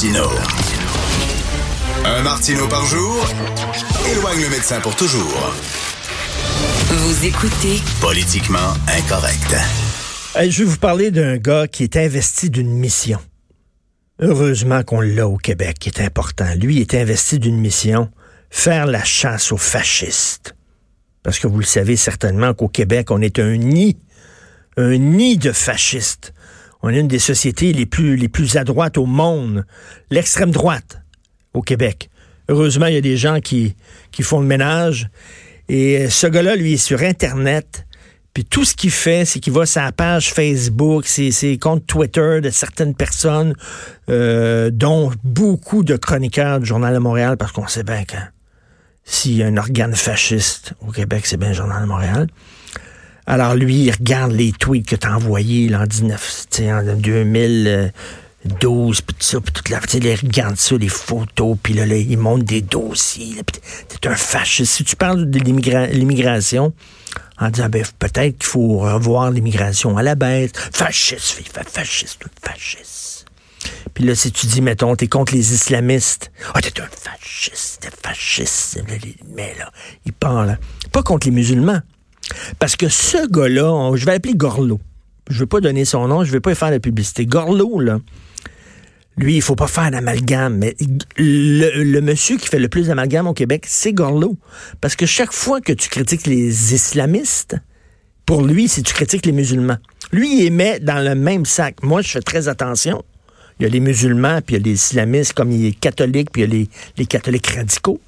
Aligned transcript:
Martino. 0.00 0.30
Un 2.06 2.22
Martino 2.22 2.66
par 2.68 2.86
jour 2.86 3.22
éloigne 4.10 4.40
le 4.40 4.48
médecin 4.48 4.80
pour 4.80 4.96
toujours. 4.96 5.54
Vous 6.88 7.26
écoutez 7.26 7.82
Politiquement 8.00 8.72
incorrect. 8.88 9.54
Je 10.36 10.62
vais 10.62 10.64
vous 10.64 10.78
parler 10.78 11.10
d'un 11.10 11.36
gars 11.36 11.68
qui 11.68 11.82
est 11.82 11.98
investi 11.98 12.48
d'une 12.48 12.70
mission. 12.70 13.18
Heureusement 14.20 14.84
qu'on 14.84 15.02
l'a 15.02 15.28
au 15.28 15.36
Québec, 15.36 15.76
qui 15.78 15.90
est 15.90 16.00
important. 16.00 16.48
Lui 16.54 16.80
est 16.80 16.94
investi 16.94 17.38
d'une 17.38 17.58
mission, 17.58 18.08
faire 18.48 18.86
la 18.86 19.04
chasse 19.04 19.52
aux 19.52 19.58
fascistes. 19.58 20.54
Parce 21.22 21.38
que 21.38 21.46
vous 21.46 21.58
le 21.58 21.66
savez 21.66 21.96
certainement 21.96 22.54
qu'au 22.54 22.68
Québec, 22.68 23.10
on 23.10 23.20
est 23.20 23.38
un 23.38 23.54
nid, 23.58 23.98
un 24.78 24.96
nid 24.96 25.36
de 25.36 25.52
fascistes. 25.52 26.32
On 26.82 26.88
est 26.88 26.98
une 26.98 27.08
des 27.08 27.18
sociétés 27.18 27.72
les 27.72 27.86
plus, 27.86 28.16
les 28.16 28.28
plus 28.28 28.56
à 28.56 28.64
droite 28.64 28.98
au 28.98 29.06
monde. 29.06 29.64
L'extrême 30.10 30.50
droite 30.50 31.02
au 31.54 31.62
Québec. 31.62 32.10
Heureusement, 32.48 32.86
il 32.86 32.94
y 32.94 32.98
a 32.98 33.02
des 33.02 33.16
gens 33.16 33.40
qui, 33.40 33.76
qui 34.10 34.22
font 34.22 34.40
le 34.40 34.46
ménage. 34.46 35.08
Et 35.68 36.08
ce 36.08 36.26
gars-là, 36.26 36.56
lui, 36.56 36.74
est 36.74 36.76
sur 36.78 37.02
Internet. 37.02 37.86
Puis 38.34 38.44
tout 38.44 38.64
ce 38.64 38.74
qu'il 38.74 38.90
fait, 38.90 39.24
c'est 39.24 39.40
qu'il 39.40 39.52
va 39.52 39.66
sa 39.66 39.90
page 39.92 40.32
Facebook, 40.32 41.06
ses, 41.06 41.30
ses 41.32 41.58
comptes 41.58 41.86
Twitter 41.86 42.40
de 42.40 42.50
certaines 42.50 42.94
personnes, 42.94 43.54
euh, 44.08 44.70
dont 44.72 45.12
beaucoup 45.24 45.82
de 45.82 45.96
chroniqueurs 45.96 46.60
du 46.60 46.66
Journal 46.66 46.94
de 46.94 46.98
Montréal, 46.98 47.36
parce 47.36 47.52
qu'on 47.52 47.66
sait 47.66 47.82
bien 47.82 48.04
que 48.04 48.16
s'il 49.04 49.36
y 49.36 49.42
a 49.42 49.46
un 49.46 49.56
organe 49.56 49.94
fasciste 49.94 50.74
au 50.80 50.92
Québec, 50.92 51.26
c'est 51.26 51.36
bien 51.36 51.48
le 51.48 51.54
Journal 51.54 51.82
de 51.82 51.88
Montréal. 51.88 52.28
Alors 53.26 53.54
lui, 53.54 53.84
il 53.84 53.90
regarde 53.90 54.32
les 54.32 54.52
tweets 54.52 54.86
que 54.86 54.96
t'as 54.96 55.14
envoyés 55.14 55.68
là, 55.68 55.82
en 55.82 55.86
19, 55.86 56.46
tu 56.50 56.56
sais, 56.58 56.72
en 56.72 56.82
2012, 56.82 59.00
puis 59.02 59.14
tout 59.16 59.26
ça, 59.26 59.40
puis 59.40 59.52
toute 59.52 59.68
la, 59.68 59.80
tu 59.80 59.98
il 59.98 60.14
regarde 60.16 60.56
ça, 60.56 60.76
les 60.76 60.88
photos, 60.88 61.56
puis 61.62 61.74
là, 61.74 61.86
là, 61.86 61.96
il 61.96 62.18
monte 62.18 62.44
des 62.44 62.62
dossiers, 62.62 63.36
t'es 64.00 64.08
un 64.08 64.16
fasciste. 64.16 64.72
Si 64.72 64.84
tu 64.84 64.96
parles 64.96 65.30
de 65.30 65.38
l'immigra- 65.38 65.86
l'immigration, 65.86 66.72
en 67.38 67.50
disant, 67.50 67.68
ben, 67.68 67.84
peut-être 67.98 68.38
qu'il 68.38 68.48
faut 68.50 68.78
revoir 68.78 69.30
l'immigration 69.30 69.96
à 69.96 70.02
la 70.02 70.14
baisse. 70.14 70.50
Fasciste, 70.72 71.20
fille, 71.20 71.46
fa- 71.52 71.64
fasciste, 71.64 72.20
fasciste. 72.42 73.26
Puis 73.94 74.04
là, 74.04 74.14
si 74.14 74.30
tu 74.30 74.46
dis, 74.46 74.60
mettons, 74.60 74.94
t'es 74.94 75.08
contre 75.08 75.32
les 75.34 75.54
islamistes. 75.54 76.30
Ah, 76.54 76.60
t'es 76.60 76.80
un 76.80 76.86
fasciste, 76.86 77.80
t'es 77.80 77.88
fasciste. 78.02 78.82
Mais 79.34 79.54
là, 79.58 79.70
il 80.04 80.12
parle. 80.12 80.58
Pas 80.92 81.02
contre 81.02 81.26
les 81.26 81.32
musulmans. 81.32 81.80
Parce 82.58 82.76
que 82.76 82.88
ce 82.88 83.28
gars-là, 83.28 83.92
je 83.96 84.04
vais 84.04 84.12
l'appeler 84.12 84.34
Gorlo. 84.34 84.80
Je 85.28 85.34
ne 85.34 85.40
veux 85.40 85.46
pas 85.46 85.60
donner 85.60 85.84
son 85.84 86.08
nom, 86.08 86.24
je 86.24 86.28
ne 86.28 86.32
vais 86.32 86.40
pas 86.40 86.54
faire 86.54 86.70
la 86.70 86.80
publicité. 86.80 87.26
Gorlo, 87.26 87.80
là, 87.80 88.00
lui, 89.16 89.36
il 89.36 89.42
faut 89.42 89.54
pas 89.54 89.66
faire 89.66 89.90
d'amalgame, 89.90 90.56
mais 90.56 90.76
le, 91.16 92.00
monsieur 92.00 92.36
qui 92.36 92.48
fait 92.48 92.58
le 92.58 92.68
plus 92.68 92.86
d'amalgame 92.86 93.26
au 93.26 93.34
Québec, 93.34 93.64
c'est 93.66 93.92
Gorlo. 93.92 94.36
Parce 94.80 94.96
que 94.96 95.06
chaque 95.06 95.32
fois 95.32 95.60
que 95.60 95.72
tu 95.72 95.88
critiques 95.88 96.26
les 96.26 96.74
islamistes, 96.74 97.56
pour 98.26 98.42
lui, 98.42 98.66
c'est 98.66 98.82
tu 98.82 98.94
critiques 98.94 99.26
les 99.26 99.32
musulmans. 99.32 99.78
Lui, 100.12 100.36
il 100.38 100.44
les 100.44 100.50
met 100.50 100.80
dans 100.80 101.04
le 101.04 101.14
même 101.14 101.44
sac. 101.44 101.82
Moi, 101.82 102.02
je 102.02 102.08
fais 102.08 102.22
très 102.22 102.48
attention. 102.48 103.04
Il 103.58 103.64
y 103.64 103.66
a 103.66 103.68
les 103.68 103.80
musulmans, 103.80 104.40
puis 104.40 104.56
il 104.56 104.58
y 104.58 104.62
a 104.62 104.64
les 104.64 104.72
islamistes, 104.72 105.34
comme 105.34 105.52
il 105.52 105.66
est 105.66 105.78
catholique, 105.78 106.30
puis 106.32 106.42
il 106.42 106.54
y 106.54 106.62
a 106.62 106.66
les 106.96 107.06
catholiques 107.06 107.48
radicaux. 107.48 108.00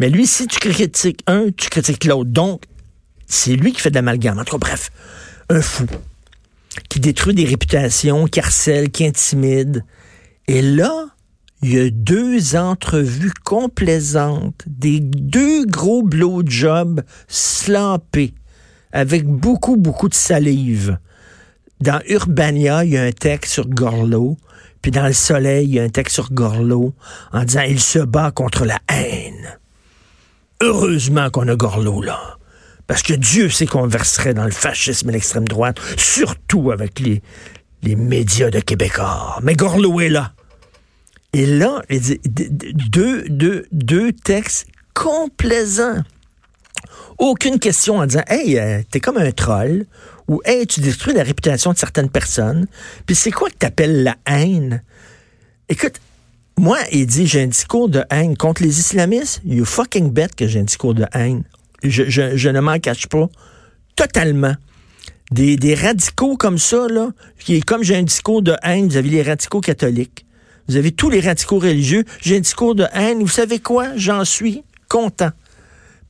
Mais 0.00 0.08
lui, 0.08 0.26
si 0.26 0.46
tu 0.46 0.58
critiques 0.58 1.22
un, 1.26 1.50
tu 1.54 1.68
critiques 1.68 2.04
l'autre. 2.04 2.30
Donc, 2.30 2.62
c'est 3.30 3.54
lui 3.54 3.72
qui 3.72 3.80
fait 3.80 3.90
de 3.90 3.94
l'amalgame. 3.94 4.38
En 4.38 4.44
tout 4.44 4.58
bref, 4.58 4.90
un 5.48 5.62
fou 5.62 5.86
qui 6.88 7.00
détruit 7.00 7.34
des 7.34 7.44
réputations, 7.44 8.26
qui 8.26 8.40
harcèle, 8.40 8.90
qui 8.90 9.06
intimide. 9.06 9.84
Et 10.48 10.62
là, 10.62 11.06
il 11.62 11.72
y 11.72 11.78
a 11.78 11.90
deux 11.90 12.56
entrevues 12.56 13.32
complaisantes, 13.44 14.62
des 14.66 14.98
deux 15.00 15.64
gros 15.64 16.02
blowjobs 16.02 17.02
slampés, 17.28 18.34
avec 18.92 19.26
beaucoup, 19.26 19.76
beaucoup 19.76 20.08
de 20.08 20.14
salive. 20.14 20.98
Dans 21.80 22.00
Urbania, 22.08 22.84
il 22.84 22.90
y 22.90 22.98
a 22.98 23.04
un 23.04 23.12
texte 23.12 23.52
sur 23.52 23.68
Gorlo, 23.68 24.38
puis 24.82 24.90
dans 24.90 25.06
Le 25.06 25.12
Soleil, 25.12 25.68
il 25.68 25.74
y 25.74 25.80
a 25.80 25.84
un 25.84 25.88
texte 25.88 26.14
sur 26.14 26.32
Gorlo, 26.32 26.94
en 27.32 27.44
disant 27.44 27.62
«Il 27.68 27.80
se 27.80 28.00
bat 28.00 28.32
contre 28.32 28.64
la 28.64 28.78
haine». 28.88 29.58
Heureusement 30.60 31.30
qu'on 31.30 31.46
a 31.48 31.56
Gorlo 31.56 32.02
là. 32.02 32.39
Parce 32.90 33.02
que 33.02 33.12
Dieu 33.12 33.48
sait 33.48 33.66
qu'on 33.66 33.86
verserait 33.86 34.34
dans 34.34 34.44
le 34.44 34.50
fascisme 34.50 35.10
et 35.10 35.12
l'extrême 35.12 35.46
droite, 35.46 35.78
surtout 35.96 36.72
avec 36.72 36.98
les, 36.98 37.22
les 37.84 37.94
médias 37.94 38.50
de 38.50 38.58
Québécois. 38.58 39.38
Mais 39.44 39.54
Gorlo 39.54 40.00
est 40.00 40.08
là. 40.08 40.32
Et 41.32 41.46
là, 41.46 41.82
il 41.88 42.00
dit, 42.00 42.20
deux, 42.24 43.28
deux, 43.28 43.66
deux 43.70 44.10
textes 44.12 44.66
complaisants. 44.92 46.02
Aucune 47.18 47.60
question 47.60 47.98
en 47.98 48.06
disant 48.06 48.24
Hey, 48.26 48.58
euh, 48.58 48.82
t'es 48.90 48.98
comme 48.98 49.18
un 49.18 49.30
troll 49.30 49.86
ou 50.26 50.42
Hey, 50.44 50.66
tu 50.66 50.80
détruis 50.80 51.14
la 51.14 51.22
réputation 51.22 51.72
de 51.72 51.78
certaines 51.78 52.10
personnes. 52.10 52.66
Puis 53.06 53.14
c'est 53.14 53.30
quoi 53.30 53.50
que 53.50 53.56
t'appelles 53.56 54.02
la 54.02 54.16
haine? 54.26 54.82
Écoute, 55.68 56.00
moi, 56.58 56.78
il 56.90 57.06
dit 57.06 57.28
j'ai 57.28 57.44
un 57.44 57.46
discours 57.46 57.88
de 57.88 58.02
haine 58.10 58.36
contre 58.36 58.64
les 58.64 58.80
islamistes. 58.80 59.42
You 59.44 59.64
fucking 59.64 60.10
bet 60.10 60.30
que 60.36 60.48
j'ai 60.48 60.58
un 60.58 60.64
discours 60.64 60.94
de 60.94 61.06
haine. 61.12 61.44
Je, 61.82 62.04
je- 62.08 62.48
ne 62.48 62.60
m'en 62.60 62.78
cache 62.78 63.06
pas. 63.06 63.28
Totalement. 63.96 64.54
Des, 65.30 65.56
des 65.56 65.74
radicaux 65.74 66.36
comme 66.36 66.58
ça, 66.58 66.86
là, 66.88 67.10
qui 67.38 67.60
comme 67.60 67.82
j'ai 67.84 67.96
un 67.96 68.02
discours 68.02 68.42
de 68.42 68.54
haine, 68.62 68.88
vous 68.88 68.96
avez 68.96 69.08
les 69.10 69.22
radicaux 69.22 69.60
catholiques. 69.60 70.26
Vous 70.68 70.76
avez 70.76 70.92
tous 70.92 71.10
les 71.10 71.20
radicaux 71.20 71.58
religieux. 71.58 72.04
J'ai 72.20 72.36
un 72.36 72.40
discours 72.40 72.74
de 72.74 72.86
haine. 72.92 73.20
Vous 73.20 73.28
savez 73.28 73.58
quoi? 73.60 73.88
J'en 73.96 74.24
suis 74.24 74.62
content. 74.88 75.30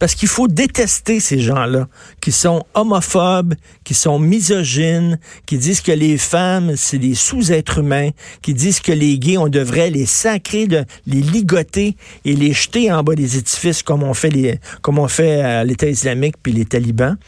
Parce 0.01 0.15
qu'il 0.15 0.29
faut 0.29 0.49
détester 0.49 1.21
ces 1.21 1.39
gens-là, 1.39 1.87
qui 2.23 2.33
sont 2.33 2.65
homophobes, 2.75 3.55
qui 3.85 3.93
sont 3.95 4.19
misogynes, 4.19 5.21
qui 5.45 5.59
disent 5.59 5.83
que 5.83 5.93
les 5.93 6.17
femmes, 6.17 6.75
c'est 6.75 6.99
des 6.99 7.15
sous-êtres 7.15 7.79
humains, 7.79 8.09
qui 8.41 8.55
disent 8.55 8.81
que 8.81 8.93
les 8.93 9.19
gays, 9.19 9.37
on 9.37 9.49
devrait 9.49 9.91
les 9.91 10.07
sacrer, 10.07 10.67
les 11.07 11.21
ligoter 11.21 11.97
et 12.25 12.35
les 12.35 12.55
jeter 12.55 12.91
en 12.91 13.03
bas 13.03 13.15
des 13.15 13.37
édifices 13.37 13.83
comme 13.83 14.03
on 14.03 14.15
fait, 14.15 14.31
les, 14.31 14.59
comme 14.81 14.99
on 14.99 15.07
fait 15.07 15.65
l'État 15.65 15.87
islamique 15.87 16.37
puis 16.43 16.53
les 16.53 16.65
talibans. 16.65 17.19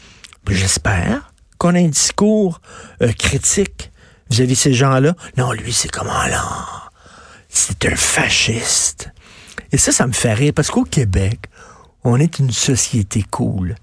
J'espère 0.49 1.31
qu'on 1.59 1.75
a 1.75 1.79
un 1.79 1.87
discours 1.87 2.59
euh, 3.03 3.11
critique 3.13 3.91
vis-à-vis 4.31 4.55
de 4.55 4.57
ces 4.57 4.73
gens-là. 4.73 5.15
Non, 5.37 5.51
lui, 5.51 5.71
c'est 5.71 5.91
comment 5.91 6.25
là? 6.25 6.43
C'est 7.49 7.85
un 7.85 7.95
fasciste. 7.95 9.09
Et 9.71 9.77
ça, 9.77 9.91
ça 9.91 10.07
me 10.07 10.11
fait 10.11 10.33
rire 10.33 10.53
parce 10.55 10.71
qu'au 10.71 10.83
Québec, 10.83 11.39
on 12.03 12.19
est 12.19 12.39
une 12.39 12.51
société 12.51 13.23
cool. 13.29 13.75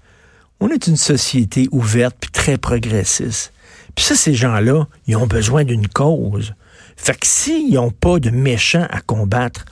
On 0.59 0.69
est 0.69 0.87
une 0.87 0.97
société 0.97 1.67
ouverte 1.71 2.15
puis 2.19 2.31
très 2.31 2.57
progressiste. 2.57 3.51
Puis 3.95 4.05
ça, 4.05 4.15
ces 4.15 4.33
gens-là, 4.33 4.87
ils 5.07 5.15
ont 5.15 5.27
besoin 5.27 5.63
d'une 5.63 5.87
cause. 5.87 6.53
Fait 6.95 7.19
que 7.19 7.25
s'ils 7.25 7.73
n'ont 7.73 7.91
pas 7.91 8.19
de 8.19 8.29
méchants 8.29 8.87
à 8.89 9.01
combattre, 9.01 9.65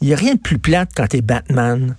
il 0.00 0.08
n'y 0.08 0.14
a 0.14 0.16
rien 0.16 0.34
de 0.34 0.40
plus 0.40 0.58
plate 0.58 0.90
quand 0.94 1.06
t'es 1.06 1.22
Batman, 1.22 1.96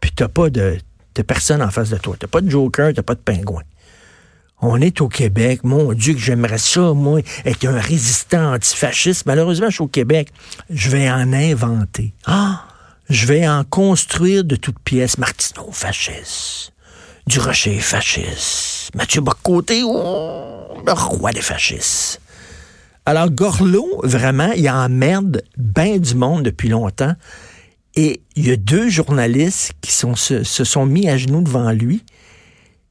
puis 0.00 0.12
t'as 0.14 0.28
pas 0.28 0.50
de, 0.50 0.78
de 1.14 1.22
personne 1.22 1.62
en 1.62 1.70
face 1.70 1.90
de 1.90 1.96
toi. 1.96 2.16
T'as 2.18 2.26
pas 2.26 2.42
de 2.42 2.50
Joker, 2.50 2.92
t'as 2.94 3.02
pas 3.02 3.14
de 3.14 3.20
pingouin. 3.20 3.62
On 4.62 4.78
est 4.80 5.00
au 5.00 5.08
Québec. 5.08 5.64
Mon 5.64 5.94
Dieu, 5.94 6.12
que 6.12 6.20
j'aimerais 6.20 6.58
ça, 6.58 6.92
moi, 6.92 7.20
être 7.46 7.66
un 7.66 7.80
résistant 7.80 8.54
antifasciste. 8.54 9.24
Malheureusement, 9.24 9.70
je 9.70 9.76
suis 9.76 9.84
au 9.84 9.88
Québec. 9.88 10.30
Je 10.68 10.90
vais 10.90 11.10
en 11.10 11.32
inventer. 11.32 12.12
Ah! 12.26 12.66
Je 13.10 13.26
vais 13.26 13.46
en 13.48 13.64
construire 13.64 14.44
de 14.44 14.54
toutes 14.54 14.78
pièces. 14.78 15.18
Martineau, 15.18 15.70
fasciste. 15.72 16.72
Durocher, 17.26 17.80
fasciste. 17.80 18.94
Mathieu 18.94 19.20
Bocoté, 19.20 19.82
oh, 19.84 20.80
le 20.86 20.92
roi 20.92 21.32
des 21.32 21.40
fascistes. 21.40 22.20
Alors, 23.04 23.28
Gorlot, 23.28 24.00
vraiment, 24.04 24.52
il 24.52 24.70
emmerde 24.70 25.42
bien 25.56 25.98
du 25.98 26.14
monde 26.14 26.44
depuis 26.44 26.68
longtemps. 26.68 27.14
Et 27.96 28.22
il 28.36 28.46
y 28.46 28.52
a 28.52 28.56
deux 28.56 28.88
journalistes 28.88 29.72
qui 29.80 29.90
se 29.90 30.64
sont 30.64 30.86
mis 30.86 31.08
à 31.08 31.16
genoux 31.16 31.42
devant 31.42 31.72
lui 31.72 32.04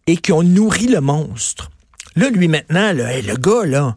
et 0.06 0.18
qui 0.18 0.34
ont 0.34 0.44
nourri 0.44 0.88
le 0.88 1.00
monstre. 1.00 1.72
Là, 2.18 2.30
lui, 2.30 2.50
maintenant, 2.50 2.92
là, 2.92 3.14
hey, 3.14 3.22
le 3.22 3.38
gars, 3.38 3.66
là, 3.66 3.96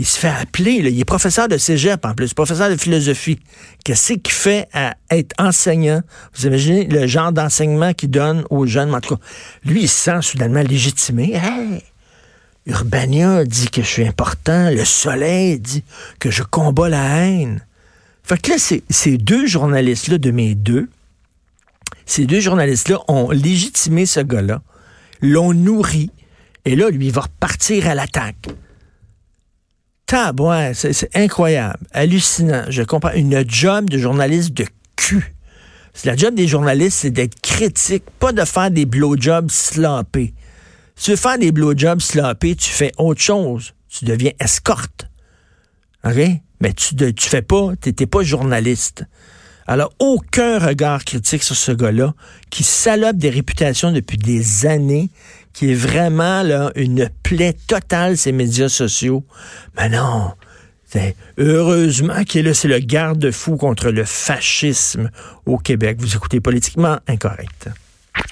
Il 0.00 0.06
se 0.06 0.18
fait 0.18 0.28
appeler, 0.28 0.76
il 0.76 0.98
est 0.98 1.04
professeur 1.04 1.46
de 1.46 1.58
cégep 1.58 2.06
en 2.06 2.14
plus, 2.14 2.32
professeur 2.32 2.70
de 2.70 2.76
philosophie. 2.76 3.38
Qu'est-ce 3.84 4.14
qu'il 4.14 4.32
fait 4.32 4.66
à 4.72 4.96
être 5.10 5.34
enseignant? 5.38 6.00
Vous 6.34 6.46
imaginez 6.46 6.86
le 6.86 7.06
genre 7.06 7.32
d'enseignement 7.32 7.92
qu'il 7.92 8.10
donne 8.10 8.44
aux 8.48 8.64
jeunes? 8.64 8.94
En 8.94 9.00
tout 9.02 9.16
cas, 9.16 9.22
lui, 9.62 9.82
il 9.82 9.88
se 9.90 10.04
sent 10.04 10.22
soudainement 10.22 10.62
légitimé. 10.62 11.34
Hey! 11.34 11.82
Urbania 12.64 13.44
dit 13.44 13.68
que 13.68 13.82
je 13.82 13.86
suis 13.86 14.06
important. 14.06 14.70
Le 14.70 14.86
soleil 14.86 15.60
dit 15.60 15.84
que 16.18 16.30
je 16.30 16.44
combats 16.44 16.88
la 16.88 17.18
haine. 17.18 17.66
Fait 18.22 18.40
que 18.40 18.52
là, 18.52 18.56
ces 18.88 19.18
deux 19.18 19.46
journalistes-là, 19.46 20.16
de 20.16 20.30
mes 20.30 20.54
deux, 20.54 20.88
ces 22.06 22.24
deux 22.24 22.40
journalistes-là 22.40 23.00
ont 23.08 23.30
légitimé 23.30 24.06
ce 24.06 24.20
gars-là, 24.20 24.62
l'ont 25.20 25.52
nourri, 25.52 26.10
et 26.64 26.74
là, 26.74 26.88
lui, 26.88 27.08
il 27.08 27.12
va 27.12 27.20
repartir 27.20 27.86
à 27.86 27.94
l'attaque. 27.94 28.48
Ouais, 30.12 30.72
c'est 30.74 31.16
incroyable, 31.16 31.86
hallucinant. 31.92 32.64
Je 32.68 32.82
comprends. 32.82 33.12
Une 33.12 33.44
job 33.48 33.88
de 33.88 33.98
journaliste 33.98 34.52
de 34.54 34.66
cul. 34.96 35.34
La 36.04 36.16
job 36.16 36.34
des 36.34 36.48
journalistes, 36.48 36.98
c'est 37.00 37.10
d'être 37.10 37.40
critique, 37.40 38.04
pas 38.18 38.32
de 38.32 38.44
faire 38.44 38.70
des 38.70 38.86
blowjobs 38.86 39.50
sloppés. 39.50 40.34
Si 40.96 41.04
tu 41.06 41.10
veux 41.12 41.16
faire 41.16 41.38
des 41.38 41.52
blowjobs 41.52 42.00
sloppés, 42.00 42.56
tu 42.56 42.70
fais 42.70 42.92
autre 42.98 43.20
chose. 43.20 43.74
Tu 43.88 44.04
deviens 44.04 44.32
escorte. 44.40 45.08
OK? 46.04 46.16
Mais 46.60 46.72
tu 46.72 46.94
ne 46.96 47.12
fais 47.18 47.42
pas, 47.42 47.72
tu 47.80 47.94
n'es 47.98 48.06
pas 48.06 48.22
journaliste. 48.22 49.04
Alors, 49.66 49.92
aucun 49.98 50.58
regard 50.58 51.04
critique 51.04 51.42
sur 51.42 51.54
ce 51.54 51.72
gars-là, 51.72 52.14
qui 52.50 52.64
salope 52.64 53.16
des 53.16 53.30
réputations 53.30 53.92
depuis 53.92 54.18
des 54.18 54.66
années, 54.66 55.10
qui 55.52 55.72
est 55.72 55.74
vraiment 55.74 56.70
une 56.74 57.10
plaie 57.22 57.56
totale, 57.66 58.16
ces 58.16 58.32
médias 58.32 58.68
sociaux. 58.68 59.24
Mais 59.76 59.88
non, 59.88 60.32
heureusement 61.38 62.24
qu'il 62.24 62.40
est 62.40 62.48
là, 62.48 62.54
c'est 62.54 62.68
le 62.68 62.78
garde-fou 62.78 63.56
contre 63.56 63.90
le 63.90 64.04
fascisme 64.04 65.10
au 65.46 65.58
Québec. 65.58 65.98
Vous 66.00 66.14
écoutez 66.16 66.40
politiquement 66.40 66.98
incorrect. 67.06 67.68